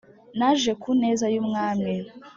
Naje 0.37 0.71
ku 0.81 0.89
neza 1.01 1.25
y'umwami 1.33 1.93